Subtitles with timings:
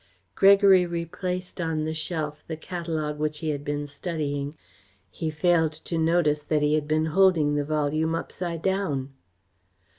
[0.33, 4.55] Gregory replaced on the shelf the catalogue which he had been studying.
[5.11, 9.13] He failed to notice that he had been holding the volume upside down.